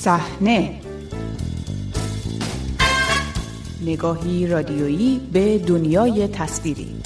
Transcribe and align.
صحنه. 0.00 0.80
نگاهی 3.82 4.46
رادیویی 4.46 5.20
به 5.32 5.58
دنیای 5.58 6.28
تصویری. 6.28 7.02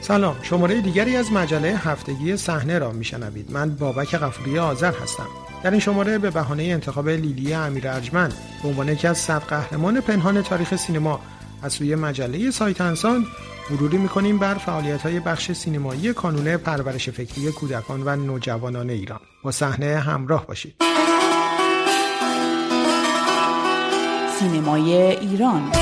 سلام. 0.00 0.36
شماره 0.42 0.80
دیگری 0.80 1.16
از 1.16 1.32
مجله 1.32 1.68
هفتگی 1.68 2.36
صحنه 2.36 2.78
را 2.78 2.92
میشنوید. 2.92 3.52
من 3.52 3.70
بابک 3.70 4.16
غفوری 4.16 4.58
آذر 4.58 4.92
هستم. 5.02 5.26
در 5.62 5.70
این 5.70 5.80
شماره 5.80 6.18
به 6.18 6.30
بهانه 6.30 6.62
انتخاب 6.62 7.08
لیلی 7.08 7.54
امیر 7.54 7.88
ارجمند 7.88 8.34
به 8.62 8.68
عنوان 8.68 8.88
یکی 8.88 9.06
از 9.06 9.18
صد 9.18 9.42
قهرمان 9.42 10.00
پنهان 10.00 10.42
تاریخ 10.42 10.76
سینما 10.76 11.20
از 11.62 11.72
سوی 11.72 11.94
مجله 11.94 12.50
سایت 12.50 12.80
انسان 12.80 13.26
مروری 13.70 13.98
می‌کنیم 13.98 14.38
بر 14.38 14.54
فعالیت 14.54 15.02
های 15.02 15.20
بخش 15.20 15.52
سینمایی 15.52 16.12
کانون 16.12 16.56
پرورش 16.56 17.08
فکری 17.08 17.52
کودکان 17.52 18.02
و 18.02 18.16
نوجوانان 18.16 18.90
ایران. 18.90 19.20
با 19.42 19.50
صحنه 19.50 19.98
همراه 19.98 20.46
باشید. 20.46 20.74
سینمای 24.38 24.92
ایران. 24.94 25.72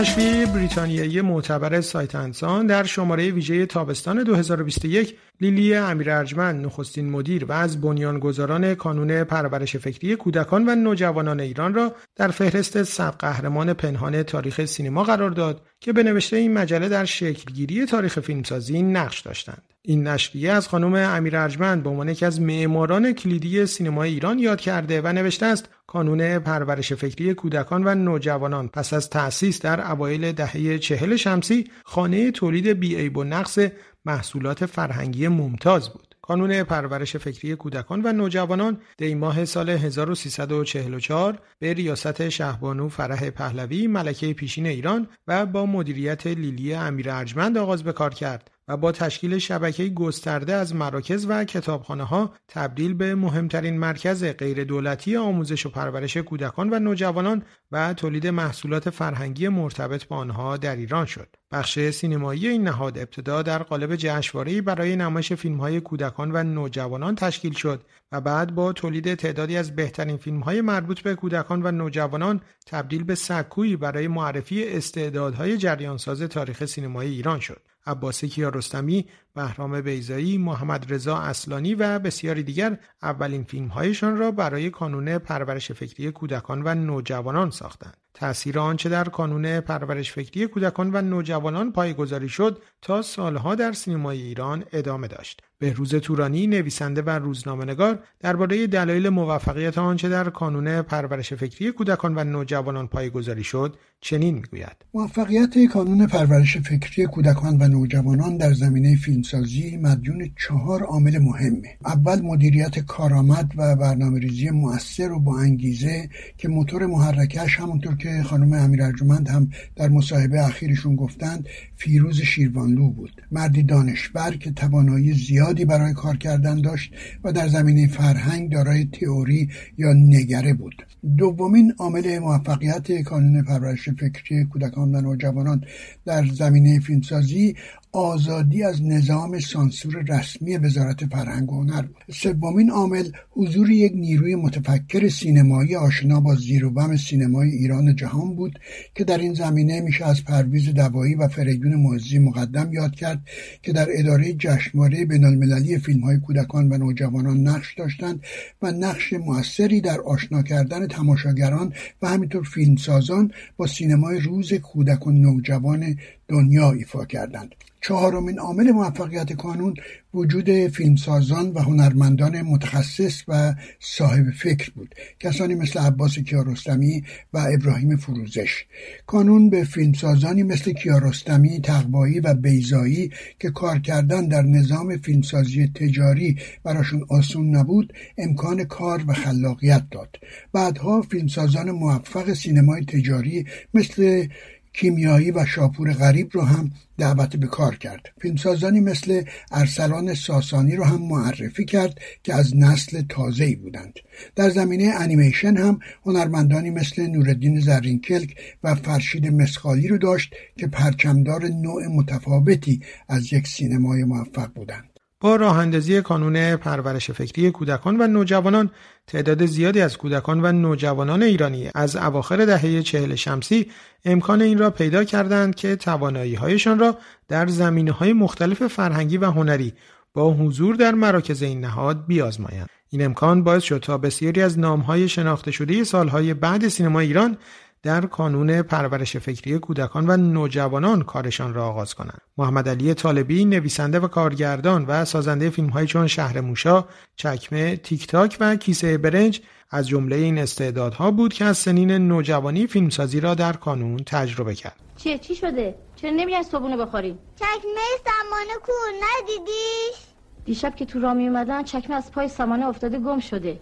نشریه 0.00 0.46
بریتانیایی 0.46 1.20
معتبر 1.20 1.80
سایت 1.80 2.14
انسان 2.14 2.66
در 2.66 2.84
شماره 2.84 3.30
ویژه 3.30 3.66
تابستان 3.66 4.22
2021 4.22 5.16
لیلی 5.40 5.74
امیر 5.74 6.10
ارجمند 6.10 6.66
نخستین 6.66 7.10
مدیر 7.10 7.44
و 7.44 7.52
از 7.52 7.80
بنیانگذاران 7.80 8.74
کانون 8.74 9.24
پرورش 9.24 9.76
فکری 9.76 10.16
کودکان 10.16 10.68
و 10.68 10.74
نوجوانان 10.74 11.40
ایران 11.40 11.74
را 11.74 11.94
در 12.16 12.28
فهرست 12.28 12.82
صد 12.82 13.14
قهرمان 13.18 13.72
پنهان 13.72 14.22
تاریخ 14.22 14.64
سینما 14.64 15.04
قرار 15.04 15.30
داد 15.30 15.66
که 15.80 15.92
به 15.92 16.02
نوشته 16.02 16.36
این 16.36 16.52
مجله 16.52 16.88
در 16.88 17.04
شکلگیری 17.04 17.86
تاریخ 17.86 18.20
فیلمسازی 18.20 18.82
نقش 18.82 19.20
داشتند. 19.20 19.69
این 19.82 20.06
نشریه 20.06 20.52
از 20.52 20.68
خانم 20.68 20.94
امیر 20.94 21.36
ارجمند 21.36 21.82
به 21.82 21.90
عنوان 21.90 22.08
یکی 22.08 22.24
از 22.24 22.40
معماران 22.40 23.12
کلیدی 23.12 23.66
سینمای 23.66 24.10
ایران 24.10 24.38
یاد 24.38 24.60
کرده 24.60 25.00
و 25.00 25.12
نوشته 25.12 25.46
است 25.46 25.68
کانون 25.86 26.38
پرورش 26.38 26.92
فکری 26.92 27.34
کودکان 27.34 27.86
و 27.86 27.94
نوجوانان 27.94 28.68
پس 28.68 28.92
از 28.92 29.10
تأسیس 29.10 29.62
در 29.62 29.92
اوایل 29.92 30.32
دهه 30.32 30.78
چهل 30.78 31.16
شمسی 31.16 31.70
خانه 31.84 32.30
تولید 32.30 32.68
بیعیب 32.68 33.16
و 33.16 33.24
نقص 33.24 33.58
محصولات 34.04 34.66
فرهنگی 34.66 35.28
ممتاز 35.28 35.90
بود. 35.90 36.10
کانون 36.22 36.62
پرورش 36.62 37.16
فکری 37.16 37.56
کودکان 37.56 38.02
و 38.04 38.12
نوجوانان 38.12 38.78
دی 38.96 39.14
ماه 39.14 39.44
سال 39.44 39.70
1344 39.70 41.38
به 41.58 41.72
ریاست 41.72 42.28
شهبانو 42.28 42.88
فرح 42.88 43.30
پهلوی 43.30 43.86
ملکه 43.86 44.32
پیشین 44.32 44.66
ایران 44.66 45.08
و 45.28 45.46
با 45.46 45.66
مدیریت 45.66 46.26
لیلی 46.26 46.74
امیر 46.74 47.10
ارجمند 47.10 47.58
آغاز 47.58 47.82
به 47.82 47.92
کار 47.92 48.14
کرد 48.14 48.50
و 48.70 48.76
با 48.76 48.92
تشکیل 48.92 49.38
شبکه 49.38 49.88
گسترده 49.88 50.54
از 50.54 50.74
مراکز 50.74 51.26
و 51.28 51.44
کتابخانه 51.44 52.04
ها 52.04 52.34
تبدیل 52.48 52.94
به 52.94 53.14
مهمترین 53.14 53.78
مرکز 53.78 54.24
غیر 54.24 54.64
دولتی 54.64 55.16
آموزش 55.16 55.66
و 55.66 55.70
پرورش 55.70 56.16
کودکان 56.16 56.70
و 56.72 56.78
نوجوانان 56.78 57.42
و 57.72 57.94
تولید 57.94 58.26
محصولات 58.26 58.90
فرهنگی 58.90 59.48
مرتبط 59.48 60.06
با 60.06 60.16
آنها 60.16 60.56
در 60.56 60.76
ایران 60.76 61.06
شد. 61.06 61.36
بخش 61.52 61.90
سینمایی 61.90 62.48
این 62.48 62.62
نهاد 62.62 62.98
ابتدا 62.98 63.42
در 63.42 63.62
قالب 63.62 63.96
جشنواره‌ای 63.96 64.60
برای 64.60 64.96
نمایش 64.96 65.32
فیلم‌های 65.32 65.80
کودکان 65.80 66.30
و 66.32 66.42
نوجوانان 66.42 67.14
تشکیل 67.14 67.52
شد 67.52 67.82
و 68.12 68.20
بعد 68.20 68.54
با 68.54 68.72
تولید 68.72 69.14
تعدادی 69.14 69.56
از 69.56 69.76
بهترین 69.76 70.16
فیلم‌های 70.16 70.60
مربوط 70.60 71.00
به 71.00 71.14
کودکان 71.14 71.62
و 71.62 71.70
نوجوانان 71.70 72.40
تبدیل 72.66 73.04
به 73.04 73.14
سکویی 73.14 73.76
برای 73.76 74.08
معرفی 74.08 74.68
استعدادهای 74.68 75.58
جریانساز 75.58 76.22
تاریخ 76.22 76.64
سینمای 76.64 77.08
ایران 77.08 77.40
شد. 77.40 77.60
عباس 77.86 78.24
کیارستمی، 78.24 79.06
بهرام 79.34 79.80
بیزایی، 79.80 80.38
محمد 80.38 80.92
رضا 80.92 81.18
اصلانی 81.18 81.74
و 81.74 81.98
بسیاری 81.98 82.42
دیگر 82.42 82.78
اولین 83.02 83.44
فیلمهایشان 83.44 84.16
را 84.16 84.30
برای 84.30 84.70
کانون 84.70 85.18
پرورش 85.18 85.72
فکری 85.72 86.12
کودکان 86.12 86.62
و 86.64 86.74
نوجوانان 86.74 87.50
ساختند. 87.50 88.09
تأثیر 88.14 88.58
آنچه 88.58 88.88
در 88.88 89.04
کانون 89.04 89.60
پرورش 89.60 90.12
فکری 90.12 90.46
کودکان 90.46 90.90
و 90.92 91.02
نوجوانان 91.02 91.72
پایگذاری 91.72 92.28
شد 92.28 92.62
تا 92.82 93.02
سالها 93.02 93.54
در 93.54 93.72
سینمای 93.72 94.22
ایران 94.22 94.64
ادامه 94.72 95.08
داشت. 95.08 95.42
بهروز 95.60 95.94
تورانی 95.94 96.46
نویسنده 96.46 97.02
و 97.02 97.10
روزنامه‌نگار 97.10 97.98
درباره 98.20 98.66
دلایل 98.66 99.08
موفقیت 99.08 99.78
آنچه 99.78 100.08
در 100.08 100.30
کانون 100.30 100.82
پرورش 100.82 101.32
فکری 101.34 101.72
کودکان 101.72 102.18
و 102.18 102.24
نوجوانان 102.24 102.86
پایگذاری 102.86 103.44
شد 103.44 103.76
چنین 104.00 104.34
می‌گوید 104.34 104.76
موفقیت 104.94 105.66
کانون 105.72 106.06
پرورش 106.06 106.56
فکری 106.56 107.06
کودکان 107.06 107.62
و 107.62 107.68
نوجوانان 107.68 108.36
در 108.36 108.52
زمینه 108.52 108.96
فیلمسازی 108.96 109.76
مدیون 109.76 110.30
چهار 110.38 110.82
عامل 110.82 111.18
مهمه 111.18 111.78
اول 111.84 112.22
مدیریت 112.22 112.78
کارآمد 112.78 113.52
و 113.56 113.76
برنامه 113.76 114.18
ریزی 114.18 114.50
مؤثر 114.50 115.12
و 115.12 115.20
با 115.20 115.38
انگیزه 115.38 116.08
که 116.38 116.48
موتور 116.48 116.86
محرکش 116.86 117.60
همونطور 117.60 117.96
که 118.00 118.22
خانم 118.22 118.52
امیر 118.52 118.82
ارجمند 118.82 119.28
هم 119.28 119.50
در 119.76 119.88
مصاحبه 119.88 120.46
اخیرشون 120.46 120.96
گفتند 120.96 121.48
فیروز 121.76 122.20
شیروانلو 122.20 122.90
بود. 122.90 123.22
مردی 123.30 123.62
دانشور 123.62 124.30
که 124.30 124.50
توانایی 124.50 125.12
زیادی 125.12 125.64
برای 125.64 125.92
کار 125.92 126.16
کردن 126.16 126.60
داشت 126.60 126.92
و 127.24 127.32
در 127.32 127.48
زمینه 127.48 127.86
فرهنگ 127.86 128.52
دارای 128.52 128.84
تئوری 128.84 129.48
یا 129.78 129.92
نگره 129.92 130.54
بود. 130.54 130.86
دومین 131.16 131.72
عامل 131.78 132.18
موفقیت 132.18 133.02
کانون 133.02 133.42
پرورش 133.42 133.88
فکری 133.88 134.44
کودکان 134.44 134.94
و 134.94 135.00
نوجوانان 135.00 135.64
در 136.04 136.26
زمینه 136.26 136.80
فیلمسازی 136.80 137.54
آزادی 137.92 138.62
از 138.62 138.82
نظام 138.82 139.38
سانسور 139.38 140.04
رسمی 140.08 140.56
وزارت 140.56 141.06
فرهنگ 141.06 141.52
و 141.52 141.62
هنر 141.62 141.82
بود. 141.82 141.96
سومین 142.14 142.70
عامل 142.70 143.10
حضور 143.30 143.70
یک 143.70 143.92
نیروی 143.94 144.34
متفکر 144.34 145.08
سینمایی 145.08 145.76
آشنا 145.76 146.20
با 146.20 146.34
زیر 146.34 146.64
و 146.64 146.70
بم 146.70 146.96
سینمای 146.96 147.50
ایران 147.50 147.96
جهان 147.96 148.34
بود 148.34 148.58
که 148.94 149.04
در 149.04 149.18
این 149.18 149.34
زمینه 149.34 149.80
میشه 149.80 150.06
از 150.06 150.24
پرویز 150.24 150.68
دوایی 150.68 151.14
و 151.14 151.28
فریدون 151.28 151.74
معزی 151.74 152.18
مقدم 152.18 152.72
یاد 152.72 152.94
کرد 152.94 153.20
که 153.62 153.72
در 153.72 153.88
اداره 153.90 154.32
جشنواره 154.32 155.04
بینالمللی 155.04 155.78
فیلم 155.78 156.00
های 156.00 156.18
کودکان 156.18 156.72
و 156.72 156.78
نوجوانان 156.78 157.40
نقش 157.40 157.74
داشتند 157.74 158.22
و 158.62 158.72
نقش 158.72 159.12
موثری 159.12 159.80
در 159.80 160.00
آشنا 160.00 160.42
کردن 160.42 160.86
تماشاگران 160.86 161.72
و 162.02 162.08
همینطور 162.08 162.42
فیلمسازان 162.42 163.32
با 163.56 163.66
سینمای 163.66 164.20
روز 164.20 164.54
کودک 164.54 165.06
و 165.06 165.10
نوجوان 165.10 165.96
دنیا 166.30 166.72
ایفا 166.72 167.04
کردند. 167.04 167.54
چهارمین 167.80 168.38
عامل 168.38 168.70
موفقیت 168.70 169.32
کانون 169.32 169.74
وجود 170.14 170.50
فیلمسازان 170.50 171.52
و 171.52 171.58
هنرمندان 171.58 172.42
متخصص 172.42 173.22
و 173.28 173.54
صاحب 173.80 174.30
فکر 174.30 174.70
بود. 174.70 174.94
کسانی 175.20 175.54
مثل 175.54 175.80
عباس 175.80 176.18
کیارستمی 176.18 177.04
و 177.32 177.38
ابراهیم 177.54 177.96
فروزش. 177.96 178.64
کانون 179.06 179.50
به 179.50 179.64
فیلمسازانی 179.64 180.42
مثل 180.42 180.72
کیارستمی 180.72 181.60
تقوایی 181.60 182.20
و 182.20 182.34
بیزایی 182.34 183.10
که 183.38 183.50
کار 183.50 183.78
کردن 183.78 184.28
در 184.28 184.42
نظام 184.42 184.96
فیلمسازی 184.96 185.66
تجاری 185.66 186.38
براشون 186.64 187.06
آسون 187.08 187.56
نبود 187.56 187.92
امکان 188.18 188.64
کار 188.64 189.04
و 189.06 189.12
خلاقیت 189.12 189.82
داد. 189.90 190.16
بعدها 190.52 191.02
فیلمسازان 191.02 191.70
موفق 191.70 192.32
سینمای 192.32 192.84
تجاری 192.84 193.46
مثل 193.74 194.26
کیمیایی 194.72 195.30
و 195.30 195.46
شاپور 195.46 195.92
غریب 195.92 196.28
رو 196.32 196.42
هم 196.42 196.70
دعوت 196.98 197.36
به 197.36 197.46
کار 197.46 197.76
کرد. 197.76 198.06
فیلمسازانی 198.20 198.80
مثل 198.80 199.22
ارسلان 199.50 200.14
ساسانی 200.14 200.76
رو 200.76 200.84
هم 200.84 201.02
معرفی 201.02 201.64
کرد 201.64 202.00
که 202.22 202.34
از 202.34 202.56
نسل 202.56 203.02
تازه‌ای 203.08 203.54
بودند. 203.54 203.94
در 204.36 204.50
زمینه 204.50 204.92
انیمیشن 204.96 205.56
هم 205.56 205.78
هنرمندانی 206.06 206.70
مثل 206.70 207.06
نوردین 207.06 207.60
زرینکلک 207.60 208.36
و 208.64 208.74
فرشید 208.74 209.26
مسخالی 209.26 209.88
رو 209.88 209.98
داشت 209.98 210.34
که 210.56 210.66
پرچمدار 210.66 211.48
نوع 211.48 211.86
متفاوتی 211.86 212.80
از 213.08 213.32
یک 213.32 213.46
سینمای 213.46 214.04
موفق 214.04 214.52
بودند. 214.54 214.89
با 215.20 215.36
راه 215.36 215.58
اندازی 215.58 216.02
کانون 216.02 216.56
پرورش 216.56 217.10
فکری 217.10 217.50
کودکان 217.50 218.00
و 218.00 218.06
نوجوانان 218.06 218.70
تعداد 219.06 219.46
زیادی 219.46 219.80
از 219.80 219.98
کودکان 219.98 220.44
و 220.44 220.52
نوجوانان 220.52 221.22
ایرانی 221.22 221.70
از 221.74 221.96
اواخر 221.96 222.44
دهه 222.44 222.82
چهل 222.82 223.14
شمسی 223.14 223.70
امکان 224.04 224.42
این 224.42 224.58
را 224.58 224.70
پیدا 224.70 225.04
کردند 225.04 225.54
که 225.54 225.76
توانایی 225.76 226.34
هایشان 226.34 226.78
را 226.78 226.98
در 227.28 227.46
زمینه 227.46 227.92
های 227.92 228.12
مختلف 228.12 228.66
فرهنگی 228.66 229.16
و 229.18 229.30
هنری 229.30 229.72
با 230.14 230.34
حضور 230.34 230.74
در 230.74 230.94
مراکز 230.94 231.42
این 231.42 231.60
نهاد 231.60 232.06
بیازمایند. 232.06 232.68
این 232.90 233.04
امکان 233.04 233.44
باعث 233.44 233.62
شد 233.62 233.78
تا 233.78 233.98
بسیاری 233.98 234.42
از 234.42 234.58
نامهای 234.58 235.08
شناخته 235.08 235.50
شده 235.50 235.84
سالهای 235.84 236.34
بعد 236.34 236.68
سینما 236.68 237.00
ایران 237.00 237.36
در 237.82 238.06
کانون 238.06 238.62
پرورش 238.62 239.16
فکری 239.16 239.58
کودکان 239.58 240.10
و 240.10 240.16
نوجوانان 240.16 241.02
کارشان 241.02 241.54
را 241.54 241.66
آغاز 241.66 241.94
کنند. 241.94 242.20
محمد 242.38 242.68
علی 242.68 242.94
طالبی 242.94 243.44
نویسنده 243.44 244.00
و 244.00 244.08
کارگردان 244.08 244.84
و 244.88 245.04
سازنده 245.04 245.50
فیلم 245.50 245.68
های 245.68 245.86
چون 245.86 246.06
شهر 246.06 246.40
موشا، 246.40 246.84
چکمه، 247.16 247.76
تیک 247.76 248.06
تاک 248.06 248.36
و 248.40 248.56
کیسه 248.56 248.98
برنج 248.98 249.40
از 249.70 249.88
جمله 249.88 250.16
این 250.16 250.38
استعدادها 250.38 251.10
بود 251.10 251.32
که 251.32 251.44
از 251.44 251.58
سنین 251.58 251.90
نوجوانی 251.90 252.66
فیلمسازی 252.66 253.20
را 253.20 253.34
در 253.34 253.52
کانون 253.52 253.96
تجربه 253.96 254.54
کرد. 254.54 254.76
چیه 254.96 255.18
چی 255.18 255.34
شده؟ 255.34 255.74
چرا 255.96 256.10
نمیای 256.10 256.42
صبونه 256.42 256.76
بخوری 256.76 257.18
چکمه 257.36 257.80
سمانه 258.04 258.60
کو 258.62 258.72
ندیدیش 259.02 260.06
دیشب 260.44 260.76
که 260.76 260.84
تو 260.84 261.00
را 261.00 261.14
می 261.14 261.28
اومدن 261.28 261.62
چکمه 261.62 261.96
از 261.96 262.12
پای 262.12 262.28
سمانه 262.28 262.68
افتاده 262.68 262.98
گم 262.98 263.20
شده 263.20 263.60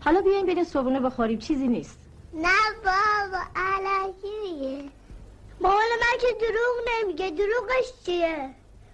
حالا 0.00 0.20
بیاین 0.20 0.46
بریم 0.46 0.64
صبونه 0.64 1.00
بخوریم 1.00 1.38
چیزی 1.38 1.68
نیست 1.68 1.99
نه 2.34 2.58
بابا 2.84 3.42
علکی 3.56 4.28
میگه 4.42 4.90
مامان 5.60 5.90
من 6.00 6.18
که 6.20 6.26
دروغ 6.40 6.76
نمیگه 6.90 7.30
دروغش 7.30 7.92
چیه؟ 8.06 8.50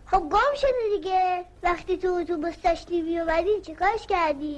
خب 0.06 0.20
گم 0.20 0.54
شده 0.56 0.96
دیگه. 0.96 1.44
وقتی 1.62 1.96
تو 1.96 2.08
اتوبوس 2.08 2.62
داشتی 2.62 3.02
میومدی 3.02 3.60
چیکارش 3.66 4.06
کردی؟ 4.08 4.56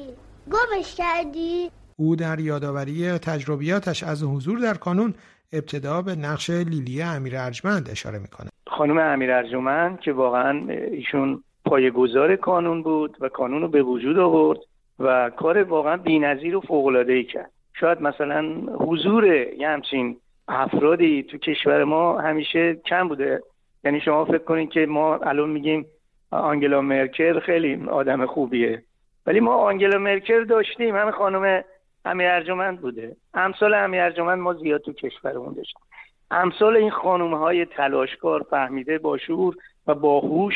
گمش 0.51 0.95
کردی؟ 0.95 1.71
او 1.97 2.17
در 2.17 2.41
یادآوری 2.41 3.19
تجربیاتش 3.19 4.03
از 4.03 4.23
حضور 4.23 4.59
در 4.59 4.75
کانون 4.75 5.15
ابتدا 5.53 6.03
به 6.03 6.15
نقش 6.15 6.51
لیلی 6.51 7.03
امیر 7.03 7.37
ارجمند 7.37 7.91
اشاره 7.91 8.19
می‌کنه 8.19 8.51
خانم 8.67 8.99
امیر 8.99 9.33
ارجمند 9.33 10.01
که 10.01 10.13
واقعا 10.13 10.73
ایشون 10.91 11.43
پایه‌گذار 11.65 12.37
کانون 12.37 12.83
بود 12.83 13.17
و 13.21 13.29
کانون 13.29 13.63
رو 13.63 13.69
به 13.69 13.83
وجود 13.83 14.19
آورد 14.19 14.59
و 14.99 15.31
کار 15.37 15.63
واقعا 15.63 15.97
بی‌نظیر 15.97 16.57
و 16.57 16.61
فوق‌العاده‌ای 16.61 17.25
کرد. 17.25 17.51
شاید 17.81 18.03
مثلا 18.03 18.43
حضور 18.81 19.25
یه 19.27 19.69
همچین 19.69 20.17
افرادی 20.49 21.23
تو 21.23 21.39
کشور 21.39 21.85
ما 21.85 22.19
همیشه 22.21 22.75
کم 22.75 23.09
بوده. 23.09 23.43
یعنی 23.85 24.01
شما 24.01 24.25
فکر 24.25 24.39
کنید 24.39 24.71
که 24.71 24.87
ما 24.87 25.17
الان 25.17 25.51
میگیم 25.51 25.87
آنگلا 26.31 26.81
مرکل 26.81 27.41
خیلی 27.41 27.87
آدم 27.89 28.27
خوبیه. 28.27 28.83
ولی 29.27 29.41
ما 29.41 29.55
آنگلا 29.55 29.99
مرکل 29.99 30.45
داشتیم. 30.45 30.97
همه 30.97 31.11
خانم 31.11 31.65
امیر 32.05 32.29
ارجمند 32.29 32.81
بوده. 32.81 33.17
امثال 33.35 33.75
امیر 33.75 34.01
ارجمند 34.01 34.39
ما 34.39 34.55
زیاد 34.55 34.81
تو 34.81 34.93
کشورمون 34.93 35.55
داشتیم. 35.55 35.83
امثال 36.31 36.77
این 36.77 36.91
خانم 36.91 37.35
های 37.35 37.65
تلاشکار 37.65 38.47
فهمیده 38.51 38.99
با 38.99 39.19
شعور 39.19 39.57
و 39.87 39.95
باهوش 39.95 40.55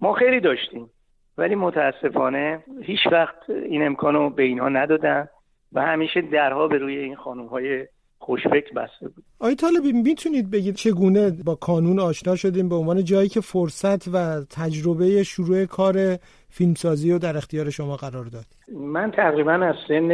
ما 0.00 0.12
خیلی 0.12 0.40
داشتیم. 0.40 0.90
ولی 1.38 1.54
متاسفانه 1.54 2.64
هیچ 2.82 3.06
وقت 3.12 3.50
این 3.50 3.86
امکانو 3.86 4.30
به 4.30 4.42
اینها 4.42 4.68
ندادن. 4.68 5.28
و 5.72 5.80
همیشه 5.80 6.20
درها 6.20 6.68
به 6.68 6.78
روی 6.78 6.96
این 6.96 7.16
خانم 7.16 7.46
های 7.46 7.86
خوشفکر 8.18 8.72
بسته 8.76 9.08
بود. 9.08 9.24
آقای 9.40 9.54
طالبی 9.54 9.92
می‌تونید 9.92 10.50
بگید 10.50 10.74
چگونه 10.74 11.32
با 11.44 11.54
کانون 11.54 11.98
آشنا 11.98 12.36
شدیم؟ 12.36 12.68
به 12.68 12.74
عنوان 12.74 13.04
جایی 13.04 13.28
که 13.28 13.40
فرصت 13.40 14.08
و 14.08 14.44
تجربه 14.50 15.22
شروع 15.22 15.64
کار 15.64 16.16
فیلمسازی 16.48 17.12
رو 17.12 17.18
در 17.18 17.36
اختیار 17.36 17.70
شما 17.70 17.96
قرار 17.96 18.24
داد. 18.24 18.44
من 18.72 19.10
تقریبا 19.10 19.52
از 19.52 19.74
سن 19.88 20.10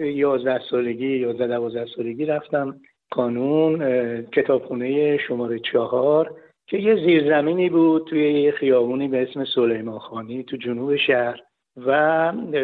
11 0.00 0.60
سالگی 0.70 1.06
11 1.06 1.46
12 1.46 1.86
سالگی 1.96 2.24
رفتم 2.24 2.80
کانون 3.10 3.78
کتابخونه 4.22 5.18
شماره 5.28 5.60
چهار 5.72 6.34
که 6.66 6.76
یه 6.76 6.94
زیرزمینی 6.94 7.70
بود 7.70 8.06
توی 8.10 8.42
یه 8.42 8.52
خیابونی 8.52 9.08
به 9.08 9.22
اسم 9.22 9.44
سلیمان 9.54 9.98
خانی 9.98 10.44
تو 10.44 10.56
جنوب 10.56 10.96
شهر. 10.96 11.40
و 11.86 11.90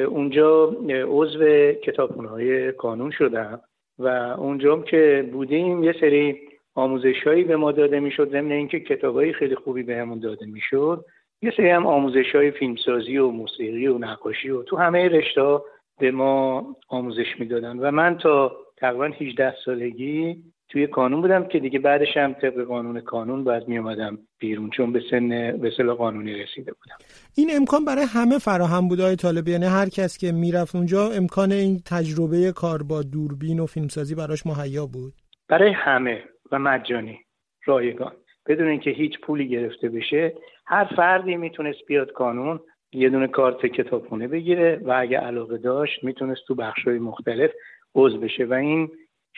اونجا 0.09 0.77
عضو 1.09 1.73
کتابخونه 1.73 2.29
های 2.29 2.73
کانون 2.73 3.11
شدم 3.11 3.61
و 3.99 4.09
اونجا 4.39 4.83
که 4.83 5.29
بودیم 5.33 5.85
یه 5.85 5.95
سری 6.01 6.41
آموزش 6.75 7.23
هایی 7.27 7.45
به 7.45 7.57
ما 7.57 7.73
داده 7.73 8.01
می‌شد 8.01 8.31
ضمن 8.31 8.53
اینکه 8.53 8.81
کتابایی 8.81 9.33
خیلی 9.33 9.55
خوبی 9.55 9.83
بهمون 9.83 10.19
داده 10.19 10.47
می‌شد. 10.47 11.05
یه 11.43 11.53
سری 11.57 11.71
هم 11.71 11.87
آموزش 11.87 12.35
های 12.35 12.51
فیلمسازی 12.51 13.19
و 13.19 13.29
موسیقی 13.29 13.87
و 13.87 13.99
نقاشی 13.99 14.51
و 14.51 14.63
تو 14.63 14.77
همه 14.77 15.09
رشته 15.09 15.59
به 16.01 16.11
ما 16.11 16.67
آموزش 16.89 17.27
می‌دادن 17.39 17.79
و 17.79 17.91
من 17.91 18.19
تا 18.19 18.57
تقریبا 18.77 19.05
18 19.05 19.55
سالگی 19.65 20.37
توی 20.75 20.87
کانون 20.87 21.21
بودم 21.21 21.45
که 21.45 21.59
دیگه 21.59 21.79
بعدش 21.79 22.17
هم 22.17 22.33
طبق 22.33 22.65
قانون 22.65 23.01
کانون 23.01 23.45
باید 23.45 23.69
می 23.69 23.79
اومدم 23.79 24.19
بیرون 24.39 24.71
چون 24.71 24.93
به 24.93 25.03
سن 25.11 25.29
به 25.59 25.93
قانونی 25.95 26.33
رسیده 26.33 26.73
بودم. 26.73 26.97
این 27.37 27.51
امکان 27.57 27.85
برای 27.85 28.05
همه 28.05 28.39
فراهم 28.39 28.89
بود 28.89 29.01
آقای 29.01 29.17
طالب. 29.17 29.49
یعنی 29.49 29.65
هر 29.65 29.89
کس 29.89 30.19
که 30.19 30.33
می‌رفت 30.33 30.77
اونجا 30.77 31.11
امکان 31.11 31.53
این 31.53 31.81
تجربه 31.87 32.53
کار 32.53 32.83
با 32.83 33.03
دوربین 33.03 33.61
و 33.61 33.67
فیلمسازی 33.67 34.15
براش 34.15 34.47
مهیا 34.47 34.87
بود؟ 34.87 35.13
برای 35.49 35.73
همه 35.73 36.23
و 36.53 36.59
مجانی 36.59 37.19
رایگان. 37.65 38.13
بدون 38.47 38.69
اینکه 38.69 38.91
هیچ 38.91 39.21
پولی 39.21 39.49
گرفته 39.49 39.89
بشه 39.89 40.35
هر 40.67 40.85
فردی 40.97 41.37
می‌تونست 41.37 41.79
بیاد 41.89 42.13
کانون 42.13 42.61
یه 42.93 43.09
دونه 43.09 43.27
کارت 43.27 43.67
کتابخونه 43.67 44.29
بگیره 44.29 44.81
و 44.85 44.95
اگه 44.97 45.19
علاقه 45.19 45.59
داشت 45.59 46.05
می‌تونست 46.05 46.41
تو 46.47 46.55
بخشهای 46.55 46.99
مختلف 46.99 47.51
عضو 47.95 48.19
بشه. 48.19 48.45
و 48.45 48.53
این 48.55 48.91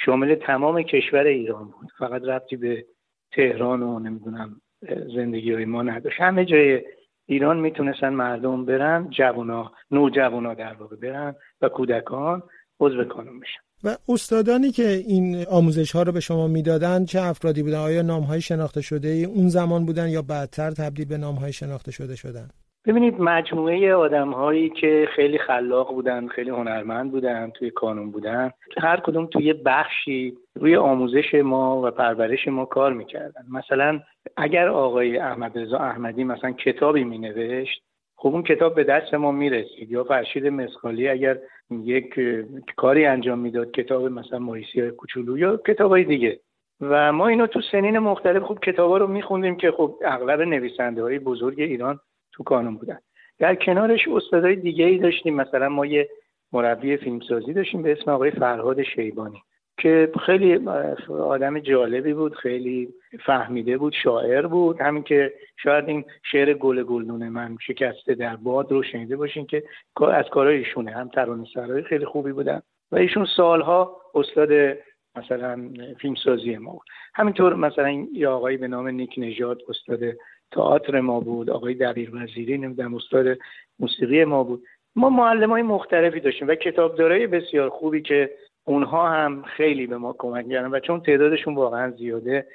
شامل 0.04 0.34
تمام 0.34 0.82
کشور 0.82 1.24
ایران 1.24 1.64
بود. 1.64 1.88
فقط 1.98 2.22
ربطی 2.22 2.56
به 2.56 2.86
تهران 3.32 3.82
و 3.82 3.98
نمی‌دونم 3.98 4.60
زندگی 5.16 5.52
های 5.52 5.64
ما 5.64 5.82
نداشت. 5.82 6.20
همه 6.20 6.44
جای 6.44 6.82
ایران 7.26 7.60
می‌تونستن 7.60 8.08
مردم 8.08 8.64
برن 8.64 9.10
جوونا 9.10 9.72
نوجوانا 9.90 10.54
در 10.54 10.74
واقع 10.74 10.96
برن 10.96 11.34
و 11.60 11.68
کودکان 11.68 12.42
عضو 12.80 13.04
کانون 13.04 13.40
بشن. 13.40 13.60
و 13.84 13.96
استادانی 14.08 14.70
که 14.70 14.88
این 14.88 15.44
آموزش 15.50 15.92
ها 15.92 16.02
رو 16.02 16.12
به 16.12 16.20
شما 16.20 16.46
می‌دادن 16.46 17.04
چه 17.04 17.20
افرادی 17.22 17.62
بودن؟ 17.62 17.78
آیا 17.78 18.02
نام 18.02 18.22
های 18.22 18.40
شناخته 18.40 18.80
شده 18.80 19.08
ای 19.08 19.24
اون 19.24 19.48
زمان 19.48 19.86
بودن 19.86 20.08
یا 20.08 20.22
بعدتر 20.22 20.70
تبدیل 20.70 21.08
به 21.08 21.16
نام 21.18 21.34
های 21.34 21.52
شناخته 21.52 21.92
شده 21.92 22.16
شدن؟ 22.16 22.48
ببینید 22.86 23.20
مجموعه 23.20 23.94
آدم 23.94 24.30
هایی 24.30 24.68
که 24.68 25.08
خیلی 25.14 25.38
خلاق 25.38 25.94
بودن 25.94 26.28
خیلی 26.28 26.50
هنرمند 26.50 27.12
بودن 27.12 27.50
توی 27.50 27.70
کانون 27.70 28.10
بودن 28.10 28.50
هر 28.78 29.00
کدوم 29.00 29.26
توی 29.26 29.52
بخشی 29.52 30.36
روی 30.54 30.76
آموزش 30.76 31.34
ما 31.34 31.82
و 31.82 31.90
پرورش 31.90 32.48
ما 32.48 32.64
کار 32.64 32.92
می‌کردن. 32.92 33.44
مثلا 33.50 34.00
اگر 34.36 34.68
آقای 34.68 35.18
احمد 35.18 35.58
رضا 35.58 35.78
احمدی 35.78 36.24
مثلا 36.24 36.52
کتابی 36.52 37.04
مینوشت 37.04 37.82
خب 38.16 38.28
اون 38.28 38.42
کتاب 38.42 38.74
به 38.74 38.84
دست 38.84 39.14
ما 39.14 39.32
می‌رسید. 39.32 39.90
یا 39.90 40.04
فرشید 40.04 40.46
مسخالی 40.46 41.08
اگر 41.08 41.38
یک 41.70 42.20
کاری 42.76 43.06
انجام 43.06 43.38
می‌داد 43.38 43.70
کتاب 43.70 44.04
مثلا 44.04 44.38
مایسی 44.38 44.80
های 44.80 44.90
کوچولو 44.90 45.38
یا 45.38 45.56
کتاب 45.56 45.90
های 45.90 46.04
دیگه. 46.04 46.40
و 46.80 47.12
ما 47.12 47.28
اینو 47.28 47.46
تو 47.46 47.60
سنین 47.72 47.98
مختلف 47.98 48.42
خوب 48.42 48.60
کتاب 48.60 48.90
ها 48.90 48.96
رو 48.96 49.06
میخوندیم 49.06 49.56
که 49.56 49.70
خب 49.70 49.94
اغلب 50.04 50.40
نویسنده 50.40 51.02
های 51.02 51.18
بزرگ 51.18 51.60
ایران 51.60 52.00
تو 52.36 52.44
کانون 52.44 52.76
بودن. 52.76 52.98
در 53.38 53.54
کنارش 53.54 54.08
استادای 54.08 54.56
دیگه 54.56 54.84
ای 54.84 54.98
داشتیم. 54.98 55.34
مثلا 55.34 55.68
ما 55.68 55.86
یه 55.86 56.08
مربی 56.52 56.96
فیلمسازی 56.96 57.52
داشتیم 57.52 57.82
به 57.82 57.92
اسم 57.92 58.10
آقای 58.10 58.30
فرهاد 58.30 58.82
شیبانی 58.82 59.42
که 59.78 60.12
خیلی 60.26 60.68
آدم 61.08 61.58
جالبی 61.58 62.14
بود 62.14 62.34
خیلی 62.34 62.88
فهمیده 63.26 63.78
بود 63.78 63.94
شاعر 64.02 64.46
بود. 64.46 64.80
همین 64.80 65.02
که 65.02 65.32
شاید 65.56 65.88
این 65.88 66.04
شعر 66.22 66.54
گل 66.54 66.82
گلدون 66.82 67.28
من 67.28 67.56
شکسته 67.66 68.14
در 68.14 68.36
باد 68.36 68.72
رو 68.72 68.82
شنیده 68.82 69.16
باشین 69.16 69.46
که 69.46 69.64
از 70.12 70.24
کارهای 70.24 70.56
ایشونه. 70.56 70.90
هم 70.90 71.08
ترانه 71.08 71.46
سرای 71.54 71.82
خیلی 71.82 72.04
خوبی 72.04 72.32
بودن. 72.32 72.62
و 72.92 72.96
ایشون 72.96 73.26
سالها 73.36 74.00
استاد 74.14 74.76
مثلا 75.16 75.70
فیلمسازی 76.00 76.56
ما 76.56 76.72
بود. 76.72 76.86
همینطور 77.14 77.54
مثلا 77.54 78.06
یه 78.12 78.28
آقایی 78.28 78.56
به 78.56 78.68
نام 78.68 78.88
نیک 78.88 79.14
نژاد 79.16 79.62
استاد 79.68 80.00
تئاتر 80.52 81.00
ما 81.00 81.20
بود 81.20 81.50
آقای 81.50 81.74
دبیر 81.74 82.10
وزیری 82.14 82.58
نمی‌دونم 82.58 82.94
استاد 82.94 83.38
موسیقی 83.78 84.24
ما 84.24 84.44
بود. 84.44 84.62
ما 84.96 85.10
معلم 85.10 85.50
های 85.50 85.62
مختلفی 85.62 86.20
داشتیم 86.20 86.48
و 86.48 86.54
کتابدارای 86.54 87.26
بسیار 87.26 87.68
خوبی 87.68 88.02
که 88.02 88.30
اونها 88.64 89.08
هم 89.08 89.42
خیلی 89.42 89.86
به 89.86 89.96
ما 89.96 90.14
کمک 90.18 90.48
کردن 90.50 90.70
و 90.70 90.80
چون 90.80 91.00
تعدادشون 91.00 91.54
واقعا 91.54 91.90
زیاده 91.90 92.46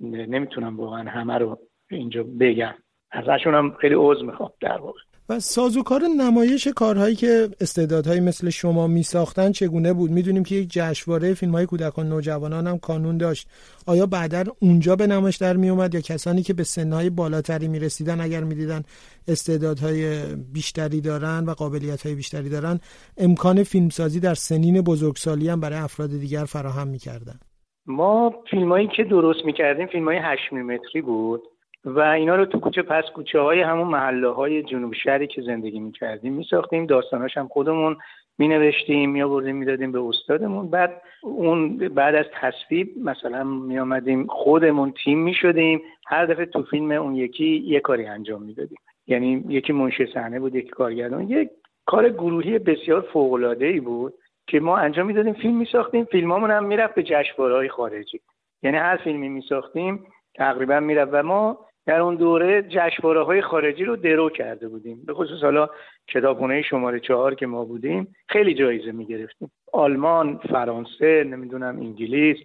نمی‌تونم 0.00 0.80
واقعا 0.80 1.10
همه 1.10 1.38
رو 1.38 1.58
اینجا 1.90 2.24
بگم. 2.40 2.74
ازشون 3.10 3.54
هم 3.54 3.70
خیلی 3.80 3.94
عوض 3.94 4.22
می‌خوام 4.22 4.50
در 4.60 4.78
واقع. 4.78 5.00
و 5.30 5.40
سازوکار 5.40 6.00
نمایش 6.18 6.68
کارهایی 6.68 7.14
که 7.14 7.48
استعدادهایی 7.60 8.20
مثل 8.20 8.50
شما 8.50 8.86
می 8.86 9.02
ساختن 9.02 9.52
چگونه 9.52 9.92
بود؟ 9.92 10.10
می‌دونیم 10.10 10.44
که 10.44 10.54
یک 10.54 10.68
جشنواره 10.70 11.34
فیلم 11.34 11.52
های 11.52 11.66
کودکان 11.66 12.08
نوجوانان 12.08 12.66
هم 12.66 12.78
کانون 12.78 13.18
داشت. 13.18 13.48
آیا 13.86 14.06
بعدا 14.06 14.42
اونجا 14.62 14.96
به 14.96 15.06
نمایش 15.06 15.36
در 15.36 15.56
می 15.56 15.68
اومد 15.68 15.94
یا 15.94 16.00
کسانی 16.00 16.42
که 16.42 16.54
به 16.54 16.62
سنهای 16.62 17.10
بالاتری 17.10 17.68
می 17.68 17.78
رسیدن 17.78 18.20
اگر 18.20 18.44
می 18.44 18.54
دیدن 18.54 18.82
استعدادهای 19.28 20.20
بیشتری 20.54 21.00
دارن 21.00 21.44
و 21.46 21.50
قابلیت 21.54 22.06
های 22.06 22.14
بیشتری 22.14 22.48
دارن 22.48 22.80
امکان 23.18 23.62
فیلمسازی 23.62 24.20
در 24.20 24.34
سنین 24.34 24.80
بزرگسالی 24.80 25.48
هم 25.48 25.60
برای 25.60 25.78
افراد 25.78 26.10
دیگر 26.10 26.44
فراهم 26.44 26.88
می 26.88 26.98
کردن 26.98 27.40
ما 27.86 28.34
فیلمایی 28.50 28.88
که 28.96 29.04
درست 29.04 29.44
می 29.44 29.52
کردیم 29.52 29.86
فیلم 29.86 30.04
های 30.04 30.18
8 30.22 30.52
میلیمتری 30.52 31.02
بود. 31.02 31.42
و 31.84 32.00
اینا 32.00 32.36
رو 32.36 32.44
تو 32.44 32.60
کوچه 32.60 32.82
پس 32.82 33.04
کوچه 33.14 33.40
های 33.40 33.60
همون 33.60 33.88
محله 33.88 34.28
های 34.28 34.62
جنوب 34.62 34.94
شهری 34.94 35.26
که 35.26 35.42
زندگی 35.42 35.80
می 35.80 35.92
کردیم 35.92 36.32
می 36.32 36.44
ساختیم 36.44 36.86
داستاناش 36.86 37.36
هم 37.36 37.48
خودمون 37.48 37.96
می 38.38 38.48
نوشتیم 38.48 39.10
می 39.10 39.22
آوردیم 39.22 39.56
می 39.56 39.66
دادیم 39.66 39.92
به 39.92 40.00
استادمون. 40.00 40.70
بعد 40.70 41.02
اون 41.22 41.76
بعد 41.76 42.14
از 42.14 42.26
تصویب 42.40 42.88
مثلا 43.04 43.44
می 43.44 43.78
آمدیم 43.78 44.26
خودمون 44.26 44.94
تیم 45.04 45.18
می 45.18 45.34
شدیم 45.34 45.82
هر 46.06 46.26
دفعه 46.26 46.46
تو 46.46 46.62
فیلم 46.62 46.90
اون 46.90 47.14
یکی 47.14 47.64
یه 47.66 47.80
کاری 47.80 48.06
انجام 48.06 48.42
می 48.42 48.54
دادیم 48.54 48.78
یعنی 49.06 49.44
یکی 49.48 49.72
منشی 49.72 50.06
صحنه 50.06 50.40
بود 50.40 50.54
یکی 50.54 50.68
کارگردان. 50.68 51.30
یک 51.30 51.50
کار 51.86 52.08
گروهی 52.08 52.58
بسیار 52.58 53.00
فوق 53.00 53.32
العاده 53.32 53.66
ای 53.66 53.80
بود 53.80 54.14
که 54.46 54.60
ما 54.60 54.76
انجام 54.76 55.06
می‌دادیم 55.06 55.32
فیلم 55.32 55.56
می 55.56 55.64
ساختیم 55.64 56.04
فیلمامون 56.04 56.50
هم 56.50 56.64
می‌رفت 56.64 56.94
به 56.94 57.02
جشنواره‌های 57.02 57.68
خارجی. 57.68 58.20
یعنی 58.62 58.76
هر 58.76 58.96
فیلمی 58.96 59.28
می 59.28 59.42
ساختیم 59.48 60.06
تقریبا 60.34 60.80
می‌رفت. 60.80 61.10
و 61.14 61.22
ما 61.22 61.58
در 61.86 62.00
اون 62.00 62.14
دوره 62.14 62.62
جشنواره 62.62 63.22
های 63.22 63.42
خارجی 63.42 63.84
رو 63.84 63.96
درو 63.96 64.30
کرده 64.30 64.68
بودیم. 64.68 65.02
به 65.06 65.14
خصوص 65.14 65.42
حالا 65.42 65.68
کتابخونه 66.08 66.62
شماره 66.62 67.00
چهار 67.00 67.34
که 67.34 67.46
ما 67.46 67.64
بودیم 67.64 68.14
خیلی 68.28 68.54
جایزه 68.54 68.92
می‌گرفتیم. 68.92 69.50
آلمان 69.72 70.40
فرانسه 70.50 71.24
نمی‌دونم 71.24 71.76
انگلیس 71.76 72.36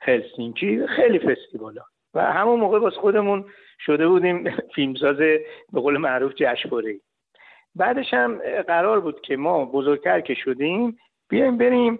هلسینکی 0.00 0.86
خیلی 0.86 1.18
فستیوالا. 1.18 1.82
و 2.14 2.32
همون 2.32 2.60
موقع 2.60 2.78
باز 2.78 2.94
خودمون 2.94 3.44
شده 3.80 4.08
بودیم 4.08 4.44
فیلمساز 4.74 5.16
به 5.16 5.80
قول 5.80 5.96
معروف 5.96 6.32
جشنواره 6.36 7.00
بعدش 7.74 8.14
هم 8.14 8.38
قرار 8.66 9.00
بود 9.00 9.20
که 9.20 9.36
ما 9.36 9.64
بزرگتر 9.64 10.20
که 10.20 10.34
شدیم 10.34 10.98
بیایم 11.28 11.58
بریم 11.58 11.98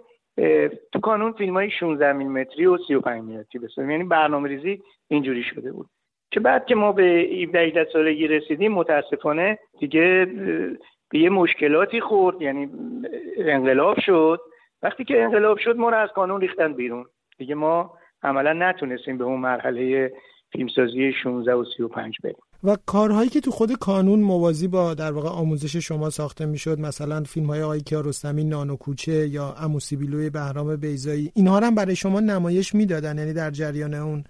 تو 0.91 0.99
کانون 1.01 1.31
فیلم 1.31 1.53
های 1.53 1.71
16 1.71 2.13
میلیمتری 2.13 2.65
و 2.65 2.77
35 2.77 3.23
میلیمتری 3.23 3.59
بسازیم 3.59 3.91
یعنی 3.91 4.03
برنامه 4.03 4.49
ریزی 4.49 4.81
اینجوری 5.07 5.43
شده 5.43 5.71
بود. 5.71 5.89
که 6.31 6.39
بعد 6.39 6.65
که 6.65 6.75
ما 6.75 6.91
به 6.91 7.03
17 7.43 7.87
سالگی 7.93 8.27
رسیدیم 8.27 8.71
متاسفانه 8.71 9.59
دیگه 9.79 10.25
به 11.09 11.19
یه 11.19 11.29
مشکلاتی 11.29 12.01
خورد 12.01 12.41
یعنی 12.41 12.69
انقلاب 13.37 13.99
شد. 13.99 14.39
وقتی 14.83 15.03
که 15.03 15.23
انقلاب 15.23 15.57
شد 15.57 15.75
ما 15.75 15.89
رو 15.89 15.97
از 15.97 16.09
کانون 16.15 16.41
ریختن 16.41 16.73
بیرون. 16.73 17.05
دیگه 17.37 17.55
ما 17.55 17.93
عملا 18.23 18.53
نتونستیم 18.53 19.17
به 19.17 19.23
اون 19.23 19.39
مرحله 19.39 20.11
فیلمسازی 20.51 21.13
16 21.23 21.53
و 21.53 21.65
35 21.77 22.15
بریم. 22.23 22.35
و 22.63 22.77
کارهایی 22.85 23.29
که 23.29 23.41
تو 23.41 23.51
خود 23.51 23.71
کانون 23.79 24.19
موازی 24.19 24.67
با 24.67 24.93
در 24.93 25.11
واقع 25.11 25.29
آموزش 25.29 25.75
شما 25.75 26.09
ساخته 26.09 26.45
می‌شد 26.45 26.79
مثلا 26.79 27.23
فیلم 27.23 27.45
های 27.45 27.61
آقای 27.61 27.79
کیارستمی 27.79 28.43
نانو 28.43 28.75
کوچه 28.75 29.27
یا 29.27 29.55
اموسیبیلوی 29.63 30.29
بهرام 30.29 30.75
بیزایی 30.75 31.31
اینها 31.35 31.59
هم 31.59 31.75
برای 31.75 31.95
شما 31.95 32.19
نمایش 32.19 32.75
می‌دادن 32.75 33.17
یعنی 33.17 33.33
در 33.33 33.51
جریان 33.51 33.93
اون 33.93 34.23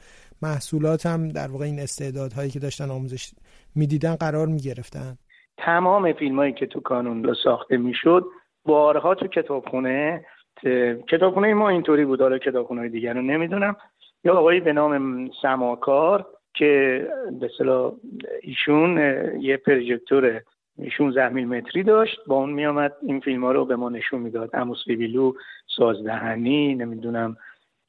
محصولات 0.43 1.05
هم 1.05 1.27
در 1.27 1.47
واقع 1.51 1.65
این 1.65 1.79
استعدادهایی 1.79 2.49
که 2.49 2.59
داشتن 2.59 2.89
آموزش 2.89 3.31
می‌دیدن 3.75 4.15
قرار 4.15 4.47
می‌گرفتن. 4.47 5.17
تمام 5.57 6.13
فیلم 6.13 6.35
هایی 6.35 6.53
که 6.53 6.65
تو 6.65 6.79
کانون 6.79 7.35
ساخته 7.43 7.77
می‌شد 7.77 8.25
بارها 8.65 9.15
تو 9.15 9.27
کتابخونه 9.27 10.25
کتابخونه 11.09 11.53
ما 11.53 11.69
اینطوری 11.69 12.05
بود 12.05 12.21
حالا 12.21 12.37
کتابخونه 12.37 12.89
دیگر 12.89 13.13
رو 13.13 13.21
نمی‌دونم. 13.21 13.75
یا 14.23 14.33
آقایی 14.33 14.59
به 14.59 14.73
نام 14.73 15.29
سماکار 15.41 16.27
که 16.53 17.07
به 17.39 17.49
صلاح 17.57 17.93
ایشون 18.41 18.97
یه 19.41 19.57
پروژکتور 19.57 20.41
16 20.97 21.29
میلیمتری 21.29 21.83
داشت 21.83 22.19
با 22.27 22.35
اون 22.35 22.49
میامد 22.49 22.93
این 23.01 23.19
فیلم 23.19 23.43
ها 23.43 23.51
رو 23.51 23.65
به 23.65 23.75
ما 23.75 23.89
نشون 23.89 24.21
می‌داد. 24.21 24.49
اموس 24.53 24.85
بیلو 24.87 25.33
سازدهنی 25.77 26.75
نمی‌دونم 26.75 27.37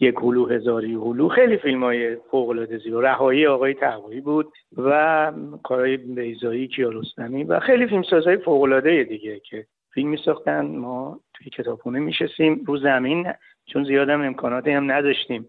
یک 0.03 0.15
هلو 0.23 0.47
هزاری 0.47 0.95
هلو. 0.95 1.29
خیلی 1.29 1.57
فیلم 1.57 1.85
های 1.85 2.17
فوق 2.31 2.49
العاده 2.49 2.79
زیبا. 2.79 3.01
رهایی 3.01 3.47
آقای 3.47 3.75
تقوی 3.75 4.21
بود 4.21 4.53
و 4.77 5.33
کارهای 5.63 5.97
بیزایی 5.97 6.69
کیارستمی 6.69 7.45
و 7.45 7.61
خیلی 7.61 7.87
فیلم 7.87 8.03
سازهای 8.03 8.37
فوق 8.37 8.63
العاده 8.63 9.05
دیگه 9.05 9.41
که 9.51 9.67
فیلم 9.95 10.09
می 10.09 10.19
ساختن 10.25 10.67
ما 10.67 11.21
توی 11.35 11.51
کتابخونه 11.51 11.99
میشستیم. 11.99 12.65
رو 12.67 12.79
زمین 12.79 13.33
چون 13.67 13.85
زیادم 13.85 14.21
امکاناتی 14.21 14.71
هم 14.71 14.93
نداشتیم. 14.93 15.49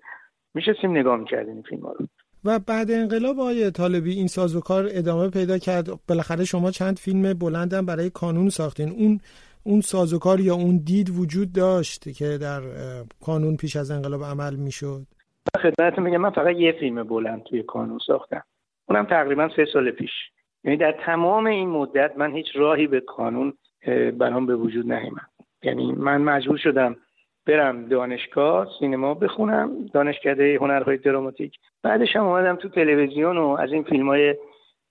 میشستیم 0.53 0.91
نگاه 0.91 1.17
می‌کردیم 1.17 1.53
این 1.53 1.63
فیلم 1.69 1.81
ها 1.81 1.91
رو. 1.91 2.07
و 2.45 2.59
بعد 2.59 2.91
انقلاب 2.91 3.39
آقای 3.39 3.71
طالبی 3.71 4.13
این 4.13 4.27
سازوکار 4.27 4.87
ادامه 4.91 5.29
پیدا 5.29 5.57
کرد. 5.57 5.87
بالاخره 6.07 6.45
شما 6.45 6.71
چند 6.71 6.99
فیلم 6.99 7.33
بلندم 7.33 7.85
برای 7.85 8.09
کانون 8.09 8.49
ساختین. 8.49 8.89
اون 8.89 9.19
اون 9.63 9.81
سازوکار 9.81 10.39
یا 10.39 10.53
اون 10.53 10.81
دید 10.85 11.09
وجود 11.19 11.53
داشت 11.53 12.17
که 12.17 12.37
در 12.41 12.61
کانون 13.25 13.57
پیش 13.57 13.75
از 13.75 13.91
انقلاب 13.91 14.23
عمل 14.23 14.55
می‌شد؟ 14.55 15.01
خدمت 15.61 15.99
میگم 15.99 16.17
من 16.17 16.29
فقط 16.29 16.55
یه 16.55 16.71
فیلم 16.71 17.03
بلند 17.03 17.43
توی 17.43 17.63
کانون 17.63 17.99
ساختم. 18.07 18.43
اونم 18.89 19.05
تقریبا 19.05 19.49
سه 19.55 19.65
سال 19.73 19.91
پیش. 19.91 20.11
یعنی 20.63 20.77
در 20.77 20.95
تمام 21.05 21.45
این 21.47 21.69
مدت 21.69 22.17
من 22.17 22.35
هیچ 22.35 22.45
راهی 22.55 22.87
به 22.87 23.01
کانون 23.01 23.53
برام 24.19 24.45
به 24.45 24.55
وجود 24.55 24.91
نیامد 24.91 25.29
یعنی 25.63 25.91
من 25.91 26.21
مجبور 26.21 26.57
شدم 26.57 26.95
برم 27.47 27.85
دانشگاه 27.85 28.67
سینما 28.79 29.13
بخونم 29.13 29.85
دانشکده 29.93 30.57
هنرهای 30.61 30.97
دراماتیک. 30.97 31.53
بعدش 31.83 32.15
هم 32.15 32.23
اومدم 32.23 32.55
تو 32.55 32.69
تلویزیون 32.69 33.37
و 33.37 33.57
از 33.59 33.71
این 33.71 33.83
فیلم 33.83 34.07
های 34.07 34.35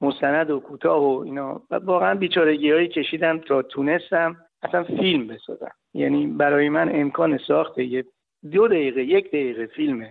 مستند 0.01 0.51
و 0.51 0.61
کوتاه 0.61 1.03
و 1.03 1.23
اینا. 1.25 1.63
و 1.71 1.75
واقعا 1.75 2.15
بیچارگی 2.15 2.71
هایی 2.71 2.89
کشیدم 2.89 3.39
تا 3.39 3.63
تونستم 3.63 4.37
اصلا 4.63 4.85
فیلم 4.85 5.27
بسازم 5.27 5.73
یعنی 5.95 6.27
برای 6.27 6.69
من 6.69 7.01
امکان 7.01 7.39
ساخت 7.39 7.79
یه 7.79 8.05
دو 8.53 8.69
دقیقه 8.69 9.03
یک 9.03 9.29
دقیقه 9.29 9.67
فیلم 9.67 10.09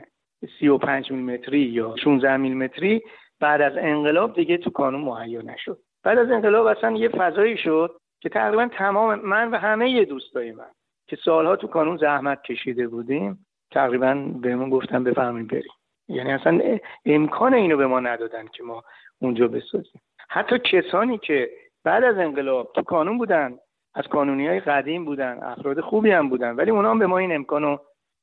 35 0.60 1.12
میلیمتری 1.12 1.60
یا 1.60 1.96
16 2.04 2.38
میلیمتری 2.38 3.02
بعد 3.40 3.62
از 3.62 3.74
انقلاب 3.78 4.36
دیگه 4.36 4.58
تو 4.58 4.70
کانون 4.70 5.02
مهیا 5.02 5.42
نشد. 5.42 5.80
بعد 6.04 6.18
از 6.18 6.32
انقلاب 6.32 6.66
اصلا 6.66 6.92
یه 6.92 7.10
فضایی 7.10 7.58
شد 7.58 7.98
که 8.20 8.30
تقریبا 8.30 8.70
تمام 8.78 9.20
من 9.20 9.52
و 9.52 9.58
همه 9.58 10.06
دوستای 10.06 10.52
من 10.52 10.72
که 11.08 11.16
سالها 11.16 11.56
تو 11.56 11.68
کانون 11.68 11.98
زحمت 11.98 12.44
کشیده 12.44 12.88
بودیم 12.88 13.46
تقریبا 13.72 14.14
بهمون 14.42 14.70
گفتن 14.70 15.04
بفرمایید 15.04 15.48
بریم. 15.48 15.72
یعنی 16.08 16.32
اصلا 16.32 16.80
امکان 17.06 17.54
اینو 17.54 17.78
به 17.78 17.88
ما 17.88 18.00
ندادن 18.00 18.48
که 18.48 18.64
ما 18.64 18.84
اونجا 19.22 19.48
بسازیم. 19.48 20.02
حتی 20.30 20.60
کسانی 20.60 21.18
که 21.18 21.50
بعد 21.84 22.04
از 22.04 22.18
انقلاب 22.18 22.72
تو 22.76 22.82
کانون 22.82 23.18
بودن 23.18 23.58
از 23.96 24.08
کانونی 24.08 24.48
های 24.48 24.60
قدیم 24.60 25.06
بودن 25.06 25.40
افراد 25.44 25.82
خوبی 25.82 26.12
هم 26.12 26.30
بودن 26.30 26.56
ولی 26.56 26.72
اونا 26.72 26.92
هم 26.92 27.00
به 27.00 27.08
ما 27.08 27.18
این 27.18 27.36
امکانو 27.36 27.78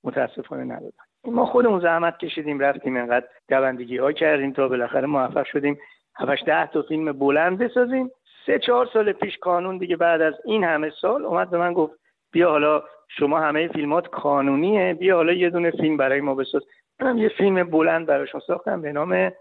متاسفانه 0.05 0.65
ندادن. 0.65 1.05
ما 1.25 1.47
خودمون 1.47 1.81
زحمت 1.81 2.19
کشیدیم 2.19 2.59
رفتیم 2.59 2.97
انقدر 2.97 3.27
دوندگی 3.49 3.97
ها 3.97 4.13
کردیم 4.13 4.53
تا 4.53 4.69
بالاخره 4.69 5.07
موفق 5.07 5.45
شدیم 5.45 5.79
7 6.17 6.45
ده 6.47 6.67
تا 6.67 6.83
فیلم 6.83 7.13
بلند 7.13 7.59
بسازیم. 7.59 8.11
سه 8.47 8.59
چهار 8.59 8.87
سال 8.93 9.13
پیش 9.13 9.39
کانون 9.39 9.79
دیگه 9.79 9.97
بعد 9.97 10.21
از 10.21 10.35
این 10.45 10.65
همه 10.65 10.91
سال 11.01 11.25
اومد 11.25 11.51
به 11.51 11.59
من 11.59 11.73
گفت 11.73 11.95
بیا 12.33 12.51
حالا 12.51 12.83
شما 13.09 13.39
همه 13.39 13.69
فیلمات 13.69 14.09
کانونیه 14.09 14.95
بیا 14.95 15.17
حالا 15.17 15.33
یه 15.33 15.51
دونه 15.51 15.71
فیلم 15.71 15.97
برای 15.97 16.21
ما 16.21 16.35
بساز. 16.35 16.63
منم 17.01 17.19
یه 17.19 17.29
فیلم 17.29 17.71
بلند 17.71 18.07
براشون 18.07 18.41
ساختم 18.47 18.83
به 18.83 18.93
نام 18.93 19.33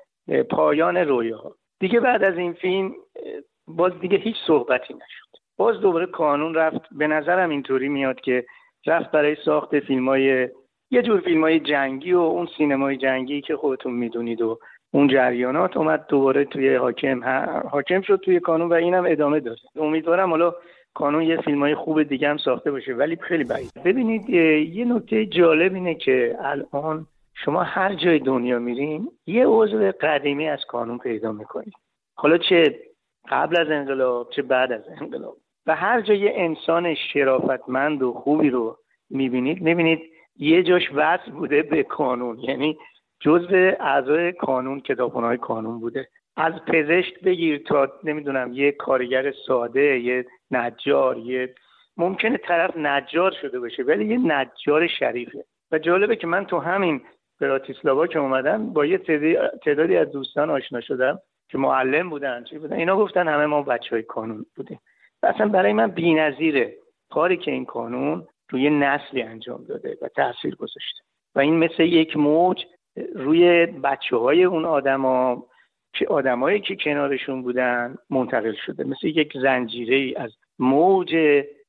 پایان 0.49 0.97
رویا 0.97 1.55
دیگه 1.79 1.99
بعد 1.99 2.23
از 2.23 2.37
این 2.37 2.53
فیلم 2.53 2.93
باز 3.67 3.99
دیگه 3.99 4.17
هیچ 4.17 4.35
صحبتی 4.47 4.93
نشد. 4.93 5.26
باز 5.57 5.79
دوباره 5.79 6.05
کانون 6.05 6.53
رفت. 6.53 6.81
به 6.91 7.07
نظرم 7.07 7.49
اینطوری 7.49 7.89
میاد 7.89 8.19
که 8.19 8.45
رفت 8.85 9.11
برای 9.11 9.37
ساخت 9.45 9.79
فیلم 9.79 10.09
های 10.09 10.49
یه 10.91 11.01
جور 11.01 11.19
فیلم 11.19 11.41
های 11.41 11.59
جنگی 11.59 12.13
و 12.13 12.19
اون 12.19 12.47
سینمای 12.57 12.97
جنگی 12.97 13.41
که 13.41 13.55
خودتون 13.55 13.93
می‌دونید 13.93 14.41
و 14.41 14.59
اون 14.91 15.07
جریانات 15.07 15.77
اومد 15.77 16.05
دوباره 16.09 16.45
توی 16.45 16.75
حاکم 16.75 17.23
حاکم 17.71 18.01
شد 18.01 18.19
توی 18.25 18.39
کانون 18.39 18.69
و 18.69 18.73
اینم 18.73 19.05
ادامه 19.07 19.39
داره 19.39 19.57
امیدوارم 19.75 20.29
حالا 20.29 20.53
کانون 20.93 21.23
یه 21.23 21.41
فیلم 21.41 21.59
های 21.59 21.75
خوب 21.75 22.03
دیگه 22.03 22.29
هم 22.29 22.37
ساخته 22.37 22.71
باشه 22.71 22.93
ولی 22.93 23.15
خیلی 23.15 23.43
بعید. 23.43 23.71
ببینید 23.85 24.29
یه 24.29 24.85
نکته 24.85 25.25
جالب 25.25 25.73
اینه 25.73 25.95
که 25.95 26.37
الان 26.41 27.07
شما 27.33 27.63
هر 27.63 27.95
جای 27.95 28.19
دنیا 28.19 28.59
میرین 28.59 29.11
یه 29.25 29.45
عضو 29.47 29.91
قدیمی 30.01 30.49
از 30.49 30.59
کانون 30.67 30.97
پیدا 30.97 31.31
می‌کنید. 31.31 31.73
حالا 32.15 32.37
چه 32.37 32.79
قبل 33.29 33.57
از 33.57 33.67
انقلاب 33.71 34.29
چه 34.29 34.41
بعد 34.41 34.71
از 34.71 34.83
انقلاب. 35.01 35.37
و 35.67 35.75
هر 35.75 36.01
جای 36.01 36.17
یه 36.19 36.33
انسان 36.35 36.95
شرافتمند 36.95 38.03
و 38.03 38.13
خوبی 38.13 38.49
رو 38.49 38.77
می‌بینید 39.09 39.61
می‌بینید 39.61 40.01
یه 40.37 40.63
جاش 40.63 40.89
وصل 40.93 41.31
بوده 41.31 41.63
به 41.63 41.83
کانون 41.83 42.39
یعنی 42.39 42.77
جزء 43.19 43.71
اعضای 43.79 44.31
کانون 44.31 44.79
کتابخونه 44.79 45.37
کانون 45.37 45.79
بوده. 45.79 46.07
از 46.35 46.53
پزشک 46.67 47.19
بگیر 47.19 47.57
تا 47.57 47.91
نمی‌دونم 48.03 48.53
یه 48.53 48.71
کارگر 48.71 49.31
ساده 49.47 49.99
یه 49.99 50.25
نجار 50.51 51.17
یه 51.17 51.55
ممکنه 51.97 52.37
طرف 52.37 52.77
نجار 52.77 53.31
شده 53.41 53.59
باشه 53.59 53.83
ولی 53.83 54.05
یه 54.05 54.17
نجار 54.17 54.87
شریفه. 54.87 55.45
و 55.71 55.79
جالبه 55.79 56.15
که 56.15 56.27
من 56.27 56.45
تو 56.45 56.59
همین 56.59 57.01
براتیسلاوا 57.41 58.07
که 58.07 58.19
اومدم 58.19 58.73
با 58.73 58.85
یه 58.85 58.97
تعدادی 59.65 59.97
از 59.97 60.11
دوستان 60.11 60.49
آشنا 60.49 60.81
شدم 60.81 61.19
که 61.49 61.57
معلم 61.57 62.09
بودن 62.09 62.43
چی 62.43 62.57
بودن. 62.57 62.75
اینا 62.75 62.97
گفتن 62.97 63.27
همه 63.27 63.45
ما 63.45 63.61
بچه 63.61 63.89
های 63.89 64.03
کانون 64.03 64.45
بودیم. 64.55 64.79
اصلا 65.23 65.47
برای 65.47 65.73
من 65.73 65.87
بی‌نظیره. 65.87 66.73
کاری 67.09 67.37
که 67.37 67.51
این 67.51 67.65
کانون 67.65 68.27
روی 68.49 68.69
نسلی 68.69 69.21
انجام 69.21 69.63
داده 69.63 69.97
و 70.01 70.07
تاثیر 70.07 70.55
گذاشته. 70.55 71.01
و 71.35 71.39
این 71.39 71.57
مثل 71.57 71.83
یک 71.83 72.17
موج 72.17 72.57
روی 73.15 73.65
بچه 73.65 74.17
های 74.17 74.43
اون 74.43 74.65
آدما 74.65 75.43
که 75.93 76.07
آدمایی 76.07 76.61
که 76.61 76.75
کنارشون 76.75 77.41
بودن 77.41 77.95
منتقل 78.09 78.53
شده. 78.65 78.83
مثل 78.83 79.07
یک 79.07 79.33
زنجیره 79.41 79.95
ای 79.95 80.15
از 80.15 80.31
موج 80.59 81.15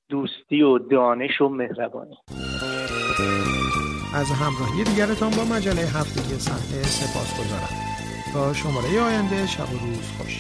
دوستی 0.09 0.63
و 0.63 0.79
دانش 0.79 1.41
و 1.41 1.49
مهربانی. 1.49 2.17
از 4.15 4.31
همراهی 4.31 4.85
دیگرتان 4.85 5.31
با 5.31 5.45
مجله 5.57 5.83
هفتگی 5.99 6.35
صحنه 6.35 6.83
سپاس 6.83 7.31
گذارم 7.41 7.75
تا 8.33 8.53
شماره 8.55 8.89
آینده 9.09 9.47
شب 9.47 9.75
و 9.75 9.79
روز 9.87 10.13
خوش. 10.19 10.35